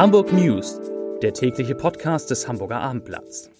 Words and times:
Hamburg 0.00 0.32
News, 0.32 0.80
der 1.20 1.34
tägliche 1.34 1.74
Podcast 1.74 2.30
des 2.30 2.48
Hamburger 2.48 2.80
Abendblatts. 2.80 3.50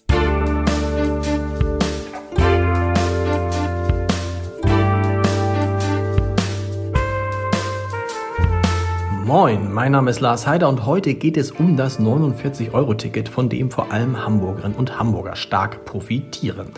Moin, 9.23 9.71
mein 9.71 9.91
Name 9.91 10.09
ist 10.09 10.19
Lars 10.19 10.47
Heider 10.47 10.67
und 10.67 10.87
heute 10.87 11.13
geht 11.13 11.37
es 11.37 11.51
um 11.51 11.77
das 11.77 11.99
49-Euro-Ticket, 11.99 13.29
von 13.29 13.47
dem 13.47 13.69
vor 13.69 13.91
allem 13.91 14.25
Hamburgerinnen 14.25 14.75
und 14.75 14.97
Hamburger 14.97 15.35
stark 15.35 15.85
profitieren. 15.85 16.71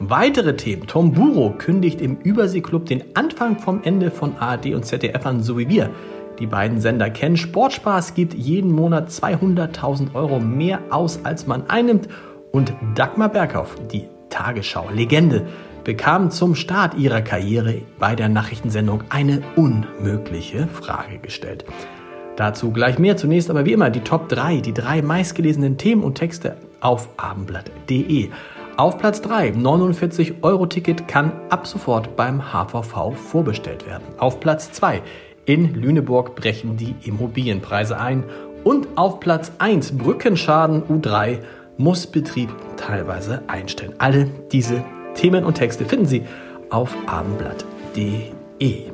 Weitere 0.00 0.56
Themen. 0.56 0.88
Tom 0.88 1.12
Buro 1.12 1.54
kündigt 1.56 2.00
im 2.00 2.16
Überseeklub 2.16 2.86
den 2.86 3.04
Anfang 3.14 3.60
vom 3.60 3.84
Ende 3.84 4.10
von 4.10 4.34
ARD 4.38 4.74
und 4.74 4.84
ZDF 4.84 5.24
an, 5.24 5.40
so 5.40 5.56
wie 5.56 5.68
wir 5.68 5.90
die 6.38 6.46
beiden 6.46 6.80
Sender 6.80 7.10
kennen. 7.10 7.36
Sportspaß 7.36 8.14
gibt 8.14 8.34
jeden 8.34 8.72
Monat 8.72 9.08
200.000 9.10 10.14
Euro 10.14 10.40
mehr 10.40 10.80
aus, 10.90 11.20
als 11.24 11.46
man 11.46 11.68
einnimmt. 11.68 12.08
Und 12.52 12.72
Dagmar 12.94 13.30
Berghoff, 13.30 13.76
die 13.92 14.04
Tagesschau-Legende, 14.30 15.46
bekam 15.84 16.30
zum 16.30 16.54
Start 16.54 16.94
ihrer 16.94 17.20
Karriere 17.20 17.82
bei 17.98 18.14
der 18.14 18.28
Nachrichtensendung 18.28 19.04
eine 19.10 19.42
unmögliche 19.56 20.66
Frage 20.66 21.18
gestellt. 21.18 21.64
Dazu 22.36 22.72
gleich 22.72 22.98
mehr. 22.98 23.16
Zunächst 23.16 23.50
aber 23.50 23.64
wie 23.64 23.72
immer 23.72 23.90
die 23.90 24.00
Top 24.00 24.28
3, 24.28 24.60
die 24.60 24.74
drei 24.74 25.02
meistgelesenen 25.02 25.78
Themen 25.78 26.02
und 26.02 26.16
Texte 26.16 26.56
auf 26.80 27.08
abendblatt.de. 27.16 28.30
Auf 28.76 28.98
Platz 28.98 29.22
3, 29.22 29.50
49 29.50 30.42
Euro 30.42 30.66
Ticket 30.66 31.06
kann 31.06 31.30
ab 31.48 31.64
sofort 31.66 32.16
beim 32.16 32.52
HVV 32.52 33.12
vorbestellt 33.14 33.86
werden. 33.86 34.02
Auf 34.18 34.40
Platz 34.40 34.72
2, 34.72 35.00
in 35.46 35.74
Lüneburg 35.74 36.34
brechen 36.34 36.76
die 36.76 36.94
Immobilienpreise 37.04 37.98
ein. 37.98 38.24
Und 38.64 38.88
auf 38.96 39.20
Platz 39.20 39.52
1 39.58 39.98
Brückenschaden 39.98 40.82
U3 40.84 41.40
muss 41.76 42.06
Betrieb 42.06 42.48
teilweise 42.76 43.42
einstellen. 43.46 43.94
Alle 43.98 44.30
diese 44.52 44.84
Themen 45.14 45.44
und 45.44 45.54
Texte 45.54 45.84
finden 45.84 46.06
Sie 46.06 46.22
auf 46.70 46.94
abendblatt.de. 47.06 48.90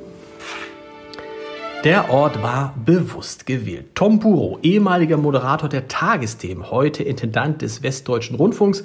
Der 1.84 2.10
Ort 2.10 2.42
war 2.42 2.74
bewusst 2.84 3.46
gewählt. 3.46 3.94
Tom 3.94 4.18
Buro, 4.18 4.58
ehemaliger 4.62 5.16
Moderator 5.16 5.68
der 5.68 5.88
Tagesthemen, 5.88 6.70
heute 6.70 7.02
Intendant 7.02 7.62
des 7.62 7.82
Westdeutschen 7.82 8.36
Rundfunks 8.36 8.82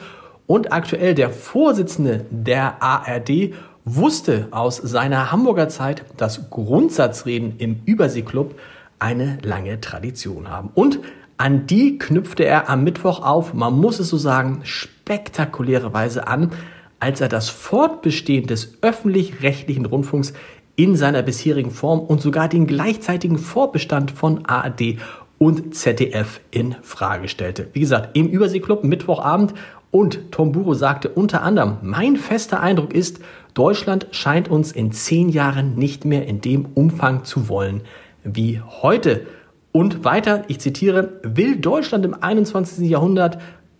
und 0.47 0.72
aktuell 0.72 1.13
der 1.13 1.29
Vorsitzende 1.29 2.25
der 2.29 2.81
ARD 2.81 3.53
wusste 3.86 4.47
aus 4.52 4.78
seiner 4.78 5.31
Hamburger 5.31 5.69
Zeit, 5.69 6.03
dass 6.17 6.50
Grundsatzreden 6.50 7.58
im 7.59 7.81
Überseeklub 7.86 8.59
eine 9.00 9.38
lange 9.44 9.80
Tradition 9.80 10.50
haben. 10.50 10.72
Und 10.73 11.00
an 11.38 11.67
die 11.67 11.97
knüpfte 12.00 12.45
er 12.45 12.69
am 12.69 12.83
Mittwoch 12.83 13.22
auf, 13.22 13.53
man 13.53 13.80
muss 13.80 14.00
es 14.00 14.09
so 14.09 14.17
sagen, 14.17 14.61
spektakuläre 14.63 15.94
Weise 15.94 16.28
an, 16.28 16.52
als 17.00 17.22
er 17.22 17.28
das 17.28 17.50
Fortbestehen 17.50 18.47
des 18.47 18.80
öffentlich-rechtlichen 18.81 19.86
Rundfunks 19.86 20.33
in 20.75 20.95
seiner 20.95 21.22
bisherigen 21.22 21.72
Form 21.72 22.00
und 22.00 22.22
sogar 22.22 22.50
den 22.50 22.67
gleichzeitigen 22.67 23.38
Fortbestand 23.38 24.11
von 24.11 24.45
ARD 24.45 24.97
und 25.38 25.75
ZDF 25.75 26.39
in 26.52 26.75
Frage 26.81 27.28
stellte. 27.28 27.67
Wie 27.73 27.80
gesagt, 27.80 28.16
im 28.16 28.28
Überseeklub 28.28 28.83
Mittwochabend 28.83 29.53
und 29.91 30.31
Tom 30.31 30.52
Buro 30.52 30.73
sagte 30.73 31.09
unter 31.09 31.41
anderem, 31.41 31.78
mein 31.81 32.17
fester 32.17 32.61
Eindruck 32.61 32.94
ist, 32.94 33.19
Deutschland 33.53 34.08
scheint 34.11 34.50
uns 34.50 34.72
in 34.72 34.91
zehn 34.91 35.30
Jahren 35.30 35.75
nicht 35.75 36.03
mehr 36.03 36.28
in 36.28 36.41
dem 36.41 36.66
Umfang 36.73 37.23
zu 37.23 37.47
wollen 37.47 37.81
wie 38.23 38.59
heute. 38.59 39.25
Und 39.72 40.03
weiter, 40.03 40.44
ich 40.47 40.59
zitiere, 40.59 41.19
will 41.23 41.58
Deutschland 41.58 42.06
im 42.06 42.16
21. 42.22 42.89
Jahrhundert 42.89 43.38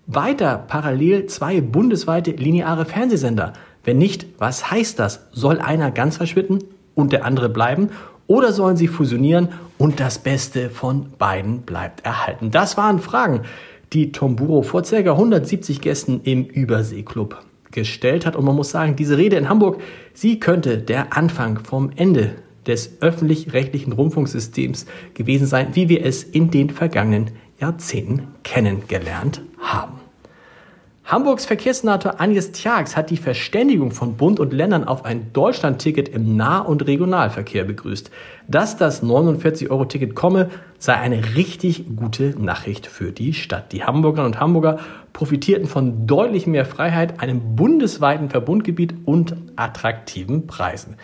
weiter 0.08 0.64
parallel 0.68 1.26
zwei 1.26 1.62
bundesweite 1.62 2.32
lineare 2.32 2.86
Fernsehsender? 2.86 3.54
Wenn 3.84 3.98
nicht, 3.98 4.26
was 4.38 4.72
heißt 4.72 5.00
das? 5.00 5.28
Soll 5.32 5.60
einer 5.60 5.92
ganz 5.92 6.18
verschwinden 6.18 6.60
und 6.96 7.12
der 7.12 7.26
andere 7.26 7.50
bleiben? 7.50 7.90
Oder 8.28 8.54
sollen 8.54 8.78
sie 8.78 8.88
fusionieren 8.88 9.50
und 9.78 10.00
das 10.00 10.20
Beste 10.20 10.70
von 10.70 11.12
beiden 11.18 11.62
bleibt 11.62 12.06
erhalten? 12.06 12.52
Das 12.52 12.78
waren 12.78 13.00
Fragen, 13.00 13.42
die 13.94 14.12
Tom 14.12 14.36
Buro 14.36 14.64
vor 14.64 14.82
ca. 14.82 14.96
170 14.98 15.82
Gästen 15.82 16.22
im 16.24 16.46
Überseeklub 16.46 17.44
gestellt 17.72 18.26
hat. 18.26 18.36
Und 18.36 18.46
man 18.46 18.56
muss 18.56 18.72
sagen, 18.72 18.96
diese 18.96 19.18
Rede 19.18 19.36
in 19.36 19.50
Hamburg, 19.50 19.82
sie 20.14 20.40
könnte 20.40 20.78
der 20.80 21.16
Anfang 21.16 21.60
vom 21.60 21.92
Ende 21.96 22.36
des 22.66 23.02
öffentlich-rechtlichen 23.02 23.94
Rundfunksystems 23.94 24.88
gewesen 25.14 25.46
sein, 25.46 25.70
wie 25.74 25.88
wir 25.90 26.04
es 26.04 26.24
in 26.24 26.50
den 26.50 26.72
vergangenen 26.72 27.32
Jahrzehnten 27.60 28.28
kennengelernt 28.44 29.42
haben. 29.60 30.05
Hamburgs 31.08 31.46
Verkehrssenator 31.46 32.20
Agnes 32.20 32.52
Tjax 32.52 32.98
hat 32.98 33.12
die 33.12 33.18
Verständigung 33.18 33.92
von 33.92 34.18
Bund 34.18 34.40
und 34.40 34.52
Ländern 34.54 34.86
auf 34.86 35.06
ein 35.06 35.32
Deutschlandticket 35.34 36.10
im 36.10 36.36
Nah- 36.36 36.62
und 36.62 36.88
Regionalverkehr 36.88 37.64
begrüßt. 37.64 38.10
Dass 38.48 38.76
das 38.76 39.04
49-Euro-Ticket 39.04 40.16
komme, 40.16 40.50
sei 40.80 40.96
eine 40.96 41.36
richtig 41.36 41.96
gute 41.96 42.34
Nachricht 42.42 42.88
für 42.88 43.12
die 43.12 43.36
Stadt. 43.36 43.72
Die 43.72 43.84
Hamburgerinnen 43.84 44.34
und 44.34 44.40
Hamburger 44.40 44.80
profitierten 45.14 45.68
von 45.68 46.08
deutlich 46.08 46.48
mehr 46.48 46.66
Freiheit, 46.66 47.20
einem 47.20 47.56
bundesweiten 47.56 48.32
Verbundgebiet 48.32 48.96
und 49.06 49.36
attraktiven 49.58 50.48
Preisen. 50.48 50.96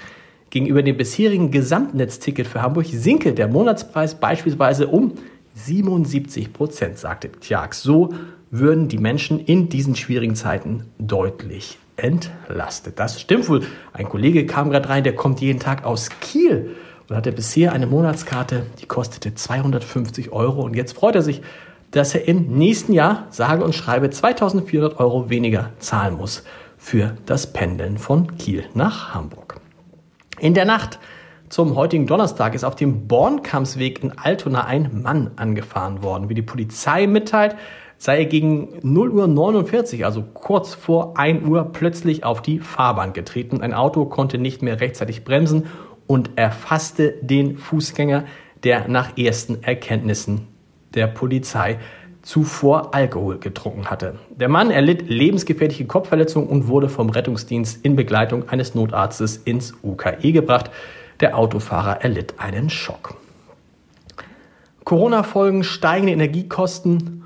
Gegenüber 0.50 0.82
dem 0.82 0.98
bisherigen 0.98 1.52
Gesamtnetzticket 1.52 2.48
für 2.48 2.64
Hamburg 2.64 2.88
sinke 2.88 3.34
der 3.34 3.48
Monatspreis 3.48 4.16
beispielsweise 4.16 4.88
um 4.88 5.14
77 5.54 6.54
Prozent, 6.54 6.98
sagte 6.98 7.32
Tjax. 7.40 7.84
So 7.84 8.10
würden 8.52 8.90
die 8.90 8.98
Menschen 8.98 9.40
in 9.40 9.70
diesen 9.70 9.96
schwierigen 9.96 10.36
Zeiten 10.36 10.86
deutlich 11.00 11.80
entlastet. 11.96 13.00
Das 13.00 13.20
stimmt 13.20 13.48
wohl. 13.50 13.64
Ein 13.94 14.10
Kollege 14.10 14.46
kam 14.46 14.70
gerade 14.70 14.90
rein, 14.90 15.04
der 15.04 15.16
kommt 15.16 15.40
jeden 15.40 15.60
Tag 15.60 15.86
aus 15.86 16.10
Kiel 16.20 16.76
und 17.08 17.16
hatte 17.16 17.32
bisher 17.32 17.72
eine 17.72 17.88
Monatskarte, 17.88 18.66
die 18.82 18.86
kostete 18.86 19.34
250 19.34 20.32
Euro. 20.32 20.62
Und 20.62 20.76
jetzt 20.76 20.94
freut 20.94 21.16
er 21.16 21.22
sich, 21.22 21.42
dass 21.92 22.14
er 22.14 22.28
im 22.28 22.58
nächsten 22.58 22.94
Jahr, 22.94 23.28
sage 23.30 23.64
und 23.64 23.74
schreibe, 23.74 24.10
2400 24.10 25.00
Euro 25.00 25.30
weniger 25.30 25.72
zahlen 25.80 26.18
muss 26.18 26.44
für 26.78 27.16
das 27.26 27.54
Pendeln 27.54 27.98
von 27.98 28.38
Kiel 28.38 28.66
nach 28.74 29.14
Hamburg. 29.14 29.62
In 30.40 30.54
der 30.54 30.66
Nacht 30.66 31.00
zum 31.50 31.76
heutigen 31.76 32.08
Donnerstag 32.08 32.56
ist 32.56 32.64
auf 32.64 32.76
dem 32.76 33.08
Bornkampsweg 33.08 34.04
in 34.04 34.18
Altona 34.18 34.66
ein 34.66 35.02
Mann 35.04 35.32
angefahren 35.36 36.02
worden. 36.02 36.30
Wie 36.30 36.34
die 36.34 36.42
Polizei 36.42 37.08
mitteilt, 37.08 37.56
sei 38.02 38.18
er 38.18 38.26
gegen 38.26 38.80
0 38.82 39.12
Uhr 39.12 39.28
49, 39.28 40.06
also 40.06 40.24
kurz 40.24 40.74
vor 40.74 41.20
1 41.20 41.48
Uhr, 41.48 41.70
plötzlich 41.72 42.24
auf 42.24 42.42
die 42.42 42.58
Fahrbahn 42.58 43.14
getreten. 43.14 43.62
Ein 43.62 43.76
Auto 43.76 44.06
konnte 44.06 44.40
nicht 44.40 44.64
mehr 44.64 44.82
rechtzeitig 44.82 45.24
bremsen 45.24 45.68
und 46.08 46.32
erfasste 46.36 47.14
den 47.22 47.58
Fußgänger, 47.60 48.24
der 48.64 48.88
nach 48.88 49.20
ersten 49.20 49.62
Erkenntnissen 49.62 50.48
der 50.96 51.06
Polizei 51.06 51.78
zuvor 52.24 52.96
Alkohol 52.96 53.38
getrunken 53.38 53.92
hatte. 53.92 54.16
Der 54.32 54.50
Mann 54.50 54.72
erlitt 54.72 55.08
lebensgefährliche 55.08 55.86
Kopfverletzungen 55.86 56.50
und 56.50 56.68
wurde 56.68 56.90
vom 56.90 57.12
Rettungsdienst 57.12 57.86
in 57.86 57.96
Begleitung 57.96 58.50
eines 58.50 58.74
Notarztes 58.74 59.38
ins 59.38 59.76
UKE 59.84 60.32
gebracht. 60.32 60.72
Der 61.20 61.38
Autofahrer 61.38 62.02
erlitt 62.02 62.34
einen 62.40 62.72
Schock. 62.72 63.14
Corona-Folgen, 64.86 65.64
steigende 65.64 66.14
Energiekosten 66.14 67.22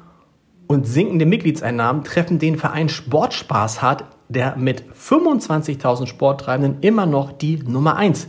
und 0.68 0.88
sinkende 0.88 1.26
Mitgliedseinnahmen 1.26 2.04
treffen 2.04 2.40
den 2.40 2.58
Verein 2.58 2.90
Sportspaß 2.90 3.82
hart, 3.82 4.06
der 4.30 4.56
mit 4.56 4.84
25.000 4.94 6.08
Sporttreibenden 6.08 6.82
immer 6.82 7.06
noch 7.06 7.32
die 7.32 7.58
Nummer 7.58 7.98
1 7.98 8.28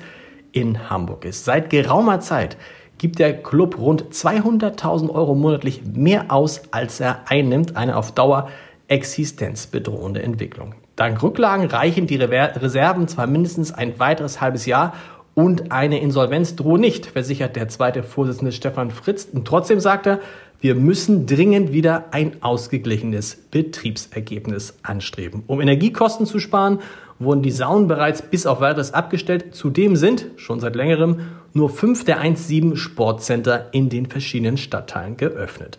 in 0.53 0.91
Hamburg 0.91 1.25
ist. 1.25 1.45
Seit 1.45 1.71
geraumer 1.71 2.21
Zeit 2.21 2.57
gibt 2.99 3.19
der 3.19 3.43
Club 3.43 3.79
rund 3.79 4.05
200.000 4.13 5.11
Euro 5.11 5.35
monatlich 5.35 5.83
mehr 5.85 6.27
aus, 6.31 6.63
als 6.71 7.01
er 7.01 7.21
einnimmt. 7.27 7.77
Eine 7.77 7.97
auf 7.97 8.13
Dauer 8.13 8.49
existenzbedrohende 8.89 10.23
Entwicklung. 10.23 10.75
Dank 10.95 11.23
Rücklagen 11.23 11.67
reichen 11.67 12.07
die 12.07 12.17
Reserven 12.17 13.09
zwar 13.09 13.27
mindestens 13.27 13.73
ein 13.73 13.99
weiteres 13.99 14.41
halbes 14.41 14.65
Jahr 14.65 14.95
und 15.35 15.71
eine 15.71 16.01
Insolvenz 16.01 16.57
droht 16.57 16.81
nicht, 16.81 17.05
versichert 17.05 17.57
der 17.57 17.69
zweite 17.69 18.03
Vorsitzende 18.03 18.53
Stefan 18.53 18.91
Fritz. 18.91 19.29
Und 19.31 19.47
trotzdem 19.47 19.81
sagt 19.81 20.07
er, 20.07 20.21
wir 20.61 20.75
müssen 20.75 21.27
dringend 21.27 21.73
wieder 21.73 22.07
ein 22.13 22.43
ausgeglichenes 22.43 23.37
Betriebsergebnis 23.51 24.75
anstreben. 24.83 25.43
Um 25.47 25.61
Energiekosten 25.61 26.27
zu 26.27 26.39
sparen, 26.39 26.79
wurden 27.19 27.43
die 27.43 27.51
Saunen 27.51 27.89
bereits 27.89 28.23
bis 28.23 28.47
auf 28.47 28.61
weiteres 28.61 28.93
abgestellt. 28.93 29.55
Zudem 29.55 29.97
sind 29.97 30.27
schon 30.37 30.61
seit 30.61 30.77
längerem 30.77 31.21
nur 31.53 31.71
fünf 31.71 32.05
der 32.05 32.21
1,7 32.21 32.77
Sportcenter 32.77 33.69
in 33.73 33.89
den 33.89 34.07
verschiedenen 34.07 34.57
Stadtteilen 34.57 35.17
geöffnet. 35.17 35.79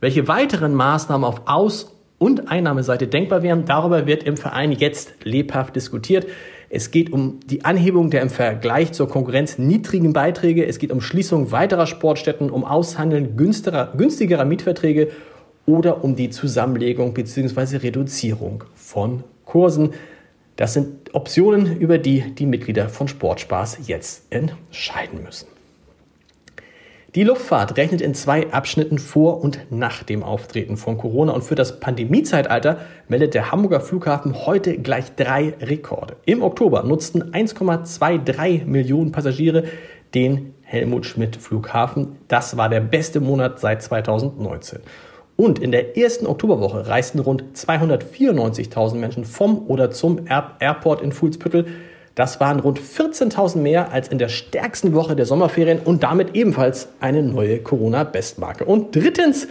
Welche 0.00 0.28
weiteren 0.28 0.74
Maßnahmen 0.74 1.24
auf 1.24 1.42
Aus- 1.46 1.92
und 2.18 2.50
Einnahmeseite 2.50 3.08
denkbar 3.08 3.42
wären, 3.42 3.64
darüber 3.64 4.06
wird 4.06 4.22
im 4.22 4.36
Verein 4.36 4.72
jetzt 4.72 5.24
lebhaft 5.24 5.76
diskutiert. 5.76 6.26
Es 6.68 6.90
geht 6.90 7.12
um 7.12 7.40
die 7.46 7.64
Anhebung 7.64 8.10
der 8.10 8.22
im 8.22 8.30
Vergleich 8.30 8.92
zur 8.92 9.08
Konkurrenz 9.08 9.58
niedrigen 9.58 10.12
Beiträge. 10.12 10.66
Es 10.66 10.78
geht 10.78 10.90
um 10.90 11.00
Schließung 11.00 11.52
weiterer 11.52 11.86
Sportstätten, 11.86 12.50
um 12.50 12.64
Aushandeln 12.64 13.36
günstigerer, 13.36 13.92
günstigerer 13.96 14.44
Mietverträge 14.44 15.10
oder 15.64 16.02
um 16.02 16.16
die 16.16 16.30
Zusammenlegung 16.30 17.14
bzw. 17.14 17.78
Reduzierung 17.78 18.64
von 18.74 19.22
Kursen. 19.44 19.90
Das 20.56 20.72
sind 20.72 21.14
Optionen, 21.14 21.78
über 21.78 21.98
die 21.98 22.34
die 22.34 22.46
Mitglieder 22.46 22.88
von 22.88 23.08
Sportspaß 23.08 23.80
jetzt 23.86 24.24
entscheiden 24.30 25.22
müssen. 25.22 25.55
Die 27.16 27.24
Luftfahrt 27.24 27.78
rechnet 27.78 28.02
in 28.02 28.12
zwei 28.12 28.52
Abschnitten 28.52 28.98
vor 28.98 29.42
und 29.42 29.58
nach 29.70 30.02
dem 30.02 30.22
Auftreten 30.22 30.76
von 30.76 30.98
Corona 30.98 31.32
und 31.32 31.44
für 31.44 31.54
das 31.54 31.80
Pandemiezeitalter 31.80 32.76
meldet 33.08 33.32
der 33.32 33.50
Hamburger 33.50 33.80
Flughafen 33.80 34.44
heute 34.44 34.76
gleich 34.76 35.16
drei 35.16 35.54
Rekorde. 35.58 36.16
Im 36.26 36.42
Oktober 36.42 36.82
nutzten 36.82 37.32
1,23 37.32 38.66
Millionen 38.66 39.12
Passagiere 39.12 39.64
den 40.12 40.52
Helmut 40.60 41.06
Schmidt 41.06 41.36
Flughafen. 41.36 42.18
Das 42.28 42.58
war 42.58 42.68
der 42.68 42.80
beste 42.80 43.20
Monat 43.20 43.60
seit 43.60 43.80
2019. 43.80 44.80
Und 45.36 45.58
in 45.58 45.72
der 45.72 45.96
ersten 45.96 46.26
Oktoberwoche 46.26 46.86
reisten 46.86 47.18
rund 47.20 47.44
294.000 47.54 48.94
Menschen 48.96 49.24
vom 49.24 49.66
oder 49.68 49.90
zum 49.90 50.26
Airport 50.26 51.00
in 51.00 51.12
Fuhlsbüttel. 51.12 51.64
Das 52.16 52.40
waren 52.40 52.60
rund 52.60 52.80
14.000 52.80 53.58
mehr 53.58 53.92
als 53.92 54.08
in 54.08 54.16
der 54.16 54.30
stärksten 54.30 54.94
Woche 54.94 55.14
der 55.14 55.26
Sommerferien 55.26 55.78
und 55.78 56.02
damit 56.02 56.34
ebenfalls 56.34 56.88
eine 56.98 57.22
neue 57.22 57.58
Corona-Bestmarke. 57.58 58.64
Und 58.64 58.96
drittens, 58.96 59.46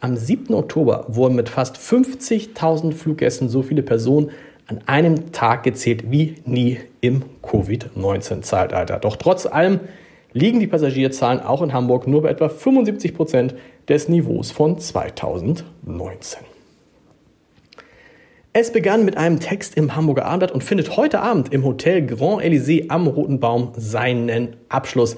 am 0.00 0.18
7. 0.18 0.54
Oktober 0.54 1.06
wurden 1.08 1.34
mit 1.34 1.48
fast 1.48 1.78
50.000 1.78 2.92
Fluggästen 2.92 3.48
so 3.48 3.62
viele 3.62 3.82
Personen 3.82 4.30
an 4.66 4.80
einem 4.84 5.32
Tag 5.32 5.62
gezählt 5.62 6.10
wie 6.10 6.36
nie 6.44 6.78
im 7.00 7.22
Covid-19-Zeitalter. 7.42 8.98
Doch 8.98 9.16
trotz 9.16 9.46
allem 9.46 9.80
liegen 10.34 10.60
die 10.60 10.66
Passagierzahlen 10.66 11.40
auch 11.40 11.62
in 11.62 11.72
Hamburg 11.72 12.06
nur 12.06 12.22
bei 12.22 12.28
etwa 12.28 12.50
75 12.50 13.14
Prozent 13.14 13.54
des 13.88 14.10
Niveaus 14.10 14.50
von 14.50 14.78
2019. 14.78 16.49
Es 18.52 18.72
begann 18.72 19.04
mit 19.04 19.16
einem 19.16 19.38
Text 19.38 19.76
im 19.76 19.94
Hamburger 19.94 20.24
Abendblatt 20.24 20.50
und 20.50 20.64
findet 20.64 20.96
heute 20.96 21.20
Abend 21.20 21.52
im 21.52 21.64
Hotel 21.64 22.04
Grand 22.04 22.42
Elysée 22.42 22.86
am 22.88 23.06
Roten 23.06 23.38
Baum 23.38 23.70
seinen 23.76 24.56
Abschluss. 24.68 25.16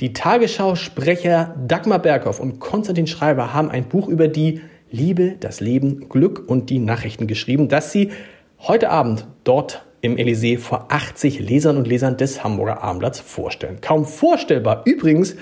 Die 0.00 0.12
Tagesschau-Sprecher 0.12 1.54
Dagmar 1.68 2.00
Berghoff 2.00 2.40
und 2.40 2.58
Konstantin 2.58 3.06
Schreiber 3.06 3.54
haben 3.54 3.70
ein 3.70 3.84
Buch 3.84 4.08
über 4.08 4.26
die 4.26 4.60
Liebe, 4.90 5.36
das 5.38 5.60
Leben, 5.60 6.08
Glück 6.08 6.48
und 6.48 6.68
die 6.68 6.80
Nachrichten 6.80 7.28
geschrieben, 7.28 7.68
das 7.68 7.92
sie 7.92 8.10
heute 8.58 8.90
Abend 8.90 9.28
dort 9.44 9.86
im 10.00 10.16
Elysée 10.16 10.58
vor 10.58 10.86
80 10.88 11.38
Lesern 11.38 11.76
und 11.76 11.86
Lesern 11.86 12.16
des 12.16 12.42
Hamburger 12.42 12.82
Abendblatts 12.82 13.20
vorstellen. 13.20 13.78
Kaum 13.82 14.04
vorstellbar 14.04 14.82
übrigens, 14.84 15.36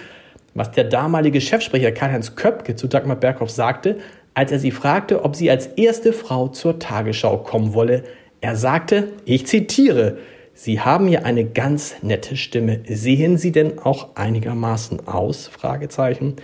was 0.53 0.71
der 0.73 0.85
damalige 0.85 1.41
Chefsprecher 1.41 1.93
Karl-Heinz 1.93 2.37
Köpke 2.37 2.77
zu 2.77 2.89
Dagmar 2.89 3.17
Berghoff 3.17 3.49
sagte, 3.49 4.01
als 4.35 4.53
er 4.53 4.59
sie 4.59 4.71
fragte, 4.71 5.25
ob 5.25 5.37
sie 5.37 5.51
als 5.51 5.67
erste 5.67 6.13
Frau 6.13 6.49
zur 6.49 6.79
Tagesschau 6.79 7.39
kommen 7.39 7.75
wolle. 7.75 8.05
Er 8.41 8.57
sagte, 8.57 9.09
ich 9.25 9.47
zitiere, 9.47 10.19
Sie 10.55 10.81
haben 10.81 11.09
ja 11.09 11.21
eine 11.21 11.47
ganz 11.47 11.95
nette 12.03 12.37
Stimme. 12.37 12.81
Sehen 12.87 13.39
Sie 13.39 13.53
denn 13.53 13.79
auch 13.79 14.17
einigermaßen 14.17 15.09
aus? 15.09 15.49
Fragezeichen. 15.49 16.37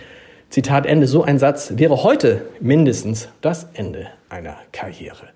Zitat 0.49 0.87
Ende. 0.87 1.05
So 1.05 1.23
ein 1.23 1.37
Satz 1.37 1.73
wäre 1.75 2.03
heute 2.03 2.47
mindestens 2.59 3.29
das 3.41 3.67
Ende 3.73 4.07
einer 4.29 4.57
Karriere. 4.71 5.27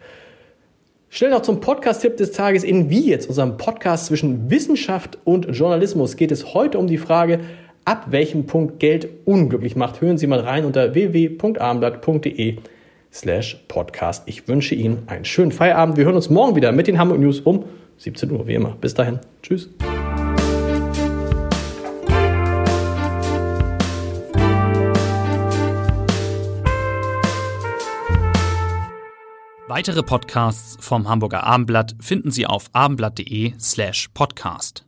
Schnell 1.10 1.30
noch 1.30 1.44
zum 1.44 1.60
Podcast-Tipp 1.60 2.18
des 2.18 2.32
Tages. 2.32 2.64
In 2.64 2.90
Wie 2.90 3.08
jetzt, 3.08 3.30
unserem 3.30 3.58
Podcast 3.58 4.08
zwischen 4.08 4.50
Wissenschaft 4.50 5.20
und 5.24 5.56
Journalismus, 5.56 6.16
geht 6.16 6.32
es 6.32 6.56
heute 6.56 6.80
um 6.80 6.88
die 6.88 6.98
Frage, 6.98 7.42
ab 7.86 8.08
welchem 8.10 8.46
Punkt 8.46 8.80
Geld 8.80 9.08
unglücklich 9.26 9.76
macht. 9.76 10.02
Hören 10.02 10.18
Sie 10.18 10.28
mal 10.28 10.40
rein 10.40 10.66
unter 10.66 10.94
www.abendblatt.de 10.94 12.58
slash 13.12 13.64
podcast. 13.68 14.24
Ich 14.28 14.48
wünsche 14.48 14.76
Ihnen 14.76 15.04
einen 15.08 15.26
schönen 15.26 15.52
Feierabend. 15.52 15.98
Wir 15.98 16.06
hören 16.06 16.16
uns 16.16 16.30
morgen 16.30 16.56
wieder 16.56 16.72
mit 16.72 16.88
den 16.88 16.98
Hamburg 16.98 17.20
News 17.20 17.40
um 17.40 17.66
17 17.98 18.32
Uhr, 18.32 18.48
wie 18.48 18.56
immer. 18.56 18.76
Bis 18.80 18.94
dahin. 18.94 19.20
Tschüss. 19.42 19.70
Weitere 29.68 30.04
Podcasts 30.04 30.78
vom 30.80 31.10
Hamburger 31.10 31.44
Abendblatt 31.46 31.96
finden 32.00 32.30
Sie 32.30 32.46
auf 32.46 32.66
abendblatt.de 32.74 33.54
slash 33.60 34.10
podcast. 34.14 34.86